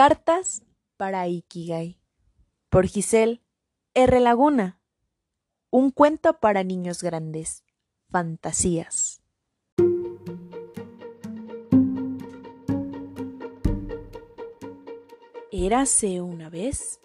[0.00, 0.62] Cartas
[0.96, 1.98] para Ikigai
[2.70, 3.42] por Giselle
[3.94, 4.20] R.
[4.20, 4.80] Laguna.
[5.70, 7.64] Un cuento para niños grandes.
[8.08, 9.20] Fantasías.
[15.50, 17.00] Érase una vez,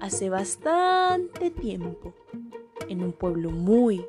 [0.00, 2.12] hace bastante tiempo,
[2.88, 4.04] en un pueblo muy,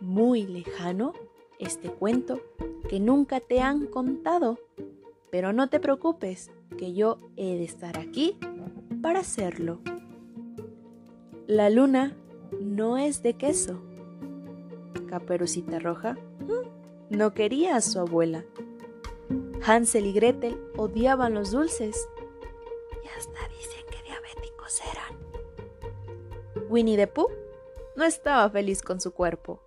[0.00, 1.14] muy lejano,
[1.58, 2.38] este cuento
[2.90, 4.58] que nunca te han contado.
[5.30, 8.38] Pero no te preocupes, que yo he de estar aquí
[9.02, 9.80] para hacerlo.
[11.46, 12.16] La luna
[12.60, 13.80] no es de queso.
[15.08, 18.44] Caperucita Roja mm, no quería a su abuela.
[19.64, 22.08] Hansel y Gretel odiaban los dulces.
[23.04, 26.68] Y hasta dicen que diabéticos eran.
[26.68, 27.30] Winnie the Pooh
[27.96, 29.62] no estaba feliz con su cuerpo.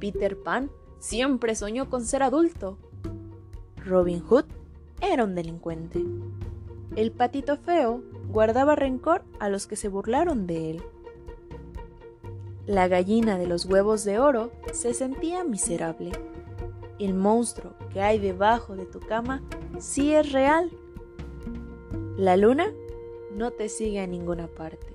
[0.00, 2.78] Peter Pan siempre soñó con ser adulto.
[3.84, 4.46] Robin Hood
[5.12, 6.02] era un delincuente.
[6.96, 10.82] El patito feo guardaba rencor a los que se burlaron de él.
[12.66, 16.12] La gallina de los huevos de oro se sentía miserable.
[16.98, 19.42] El monstruo que hay debajo de tu cama
[19.78, 20.70] sí es real.
[22.16, 22.72] La luna
[23.34, 24.86] no te sigue a ninguna parte.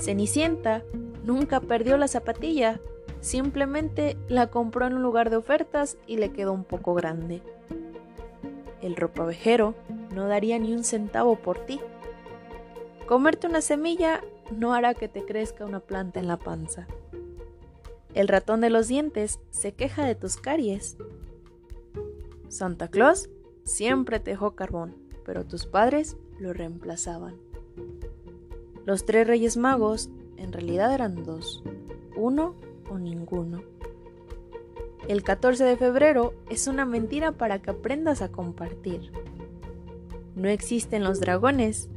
[0.00, 0.84] Cenicienta
[1.24, 2.80] nunca perdió la zapatilla,
[3.20, 7.42] simplemente la compró en un lugar de ofertas y le quedó un poco grande.
[8.82, 9.74] El ropavejero
[10.14, 11.80] no daría ni un centavo por ti.
[13.06, 16.86] Comerte una semilla no hará que te crezca una planta en la panza.
[18.14, 20.96] El ratón de los dientes se queja de tus caries.
[22.48, 23.30] Santa Claus
[23.64, 27.36] siempre te dejó carbón, pero tus padres lo reemplazaban.
[28.84, 31.62] Los tres reyes magos en realidad eran dos,
[32.16, 32.56] uno
[32.90, 33.62] o ninguno.
[35.08, 39.12] El 14 de febrero es una mentira para que aprendas a compartir.
[40.34, 41.88] No existen los dragones,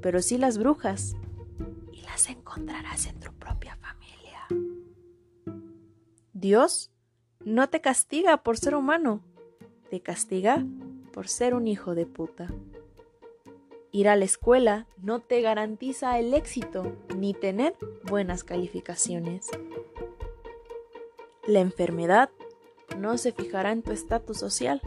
[0.00, 1.14] pero sí las brujas.
[1.92, 4.46] Y las encontrarás en tu propia familia.
[6.32, 6.90] Dios
[7.44, 9.22] no te castiga por ser humano,
[9.90, 10.64] te castiga
[11.12, 12.48] por ser un hijo de puta.
[13.90, 19.50] Ir a la escuela no te garantiza el éxito ni tener buenas calificaciones.
[21.46, 22.30] La enfermedad
[22.98, 24.80] no se fijará en tu estatus social.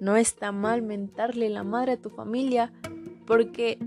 [0.00, 2.72] No está mal mentarle la madre a tu familia
[3.26, 3.78] porque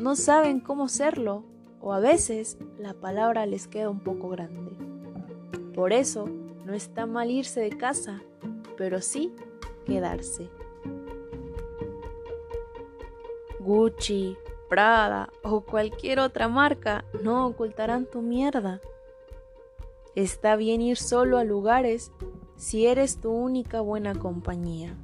[0.00, 1.44] no saben cómo serlo
[1.80, 4.76] o a veces la palabra les queda un poco grande.
[5.74, 6.28] Por eso
[6.64, 8.22] no está mal irse de casa,
[8.76, 9.32] pero sí
[9.84, 10.48] quedarse.
[13.60, 14.36] Gucci,
[14.68, 18.80] Prada o cualquier otra marca no ocultarán tu mierda.
[20.14, 22.12] Está bien ir solo a lugares
[22.56, 24.96] si eres tu única buena compañía.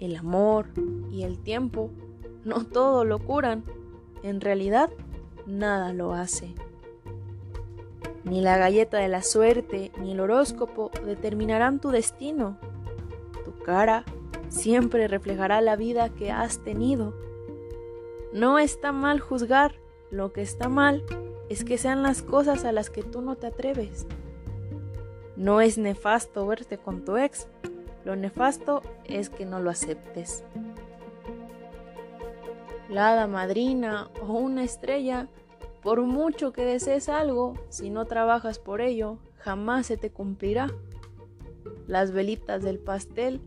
[0.00, 0.66] El amor
[1.10, 1.90] y el tiempo
[2.44, 3.64] no todo lo curan,
[4.22, 4.90] en realidad
[5.46, 6.54] nada lo hace.
[8.24, 12.58] Ni la galleta de la suerte ni el horóscopo determinarán tu destino.
[13.44, 14.04] Tu cara
[14.48, 17.14] siempre reflejará la vida que has tenido.
[18.32, 19.76] No está mal juzgar,
[20.10, 21.04] lo que está mal
[21.48, 24.06] es que sean las cosas a las que tú no te atreves.
[25.36, 27.48] No es nefasto verte con tu ex,
[28.04, 30.44] lo nefasto es que no lo aceptes.
[32.88, 35.28] La hada madrina o una estrella,
[35.82, 40.70] por mucho que desees algo, si no trabajas por ello, jamás se te cumplirá.
[41.88, 43.40] Las velitas del pastel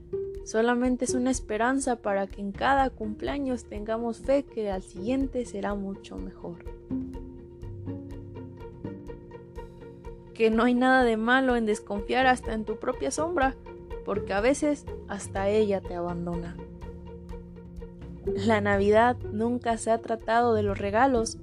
[0.46, 5.74] solamente es una esperanza para que en cada cumpleaños tengamos fe que al siguiente será
[5.74, 6.58] mucho mejor.
[10.40, 13.58] Que no hay nada de malo en desconfiar hasta en tu propia sombra,
[14.06, 16.56] porque a veces hasta ella te abandona.
[18.26, 21.40] La Navidad nunca se ha tratado de los regalos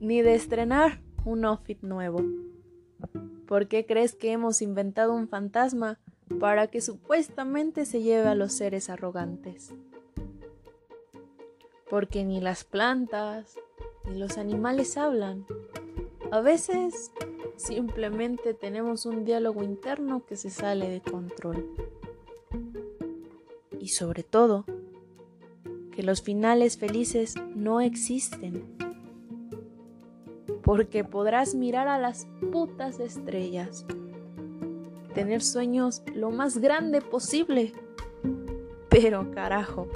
[0.00, 2.24] ni de estrenar un outfit nuevo.
[3.46, 6.00] ¿Por qué crees que hemos inventado un fantasma
[6.40, 9.72] para que supuestamente se lleve a los seres arrogantes?
[11.88, 13.54] Porque ni las plantas
[14.06, 15.46] ni los animales hablan.
[16.32, 17.12] A veces
[17.60, 21.68] Simplemente tenemos un diálogo interno que se sale de control.
[23.78, 24.64] Y sobre todo,
[25.92, 28.64] que los finales felices no existen.
[30.62, 33.84] Porque podrás mirar a las putas estrellas,
[35.12, 37.74] tener sueños lo más grande posible.
[38.88, 39.86] Pero carajo,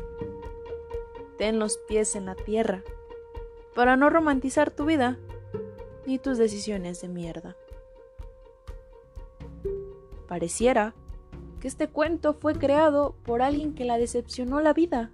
[1.38, 2.84] ten los pies en la tierra
[3.74, 5.18] para no romantizar tu vida
[6.06, 7.56] ni tus decisiones de mierda.
[10.28, 10.94] Pareciera
[11.60, 15.10] que este cuento fue creado por alguien que la decepcionó la vida,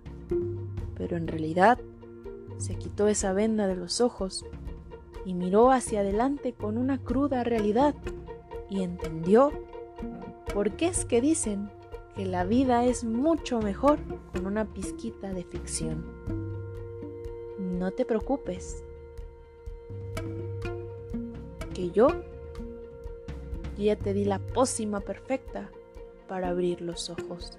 [0.97, 1.79] Pero en realidad
[2.59, 4.45] se quitó esa venda de los ojos
[5.25, 7.95] y miró hacia adelante con una cruda realidad
[8.69, 9.51] y entendió
[10.53, 11.71] por qué es que dicen
[12.15, 13.99] que la vida es mucho mejor
[14.33, 16.05] con una pizquita de ficción.
[17.59, 18.85] No te preocupes,
[21.89, 22.09] yo
[23.79, 25.71] ya te di la pócima perfecta
[26.29, 27.59] para abrir los ojos.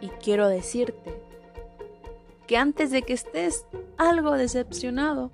[0.00, 1.20] Y quiero decirte
[2.46, 3.66] que antes de que estés
[3.96, 5.32] algo decepcionado,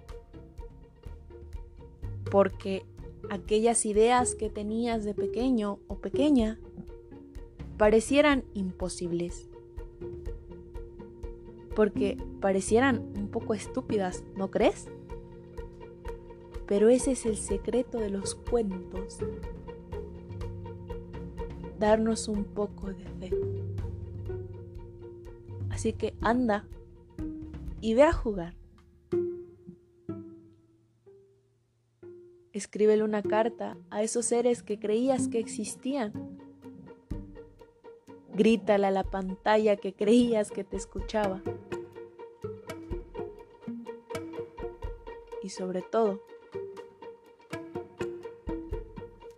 [2.31, 2.85] porque
[3.31, 6.59] aquellas ideas que tenías de pequeño o pequeña
[7.77, 9.49] parecieran imposibles,
[11.75, 14.89] porque parecieran un poco estúpidas, ¿no crees?
[16.67, 19.19] Pero ese es el secreto de los cuentos,
[21.79, 23.31] darnos un poco de fe.
[25.71, 26.67] Así que anda
[27.81, 28.55] y ve a jugar.
[32.53, 36.13] Escríbele una carta a esos seres que creías que existían.
[38.33, 41.43] Grítale a la pantalla que creías que te escuchaba.
[45.45, 46.23] Y sobre todo,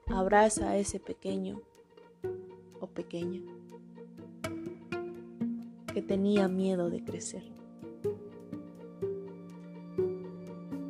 [0.07, 1.61] abraza a ese pequeño
[2.79, 3.43] o pequeña
[5.93, 7.43] que tenía miedo de crecer.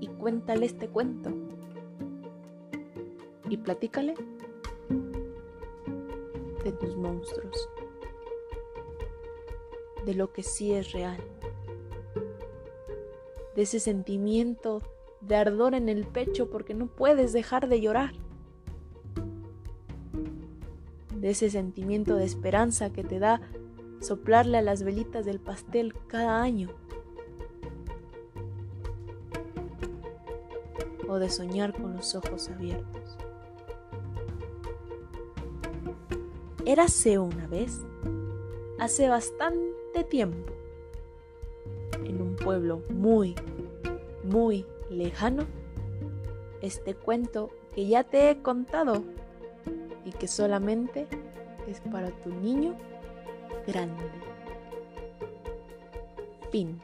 [0.00, 1.30] Y cuéntale este cuento.
[3.48, 4.16] Y platícale
[6.62, 7.70] de tus monstruos,
[10.04, 11.16] de lo que sí es real,
[13.54, 14.82] de ese sentimiento
[15.26, 18.12] de ardor en el pecho porque no puedes dejar de llorar,
[21.14, 23.40] de ese sentimiento de esperanza que te da
[24.00, 26.70] soplarle a las velitas del pastel cada año.
[31.08, 33.17] o de soñar con los ojos abiertos.
[36.64, 37.87] Érase una vez,
[38.81, 40.52] hace bastante tiempo,
[42.05, 43.37] en un pueblo muy,
[44.25, 45.44] muy lejano,
[46.62, 49.05] este cuento que ya te he contado
[50.05, 51.06] y que solamente
[51.67, 52.77] es para tu niño
[53.67, 54.05] grande.
[56.50, 56.81] Fin.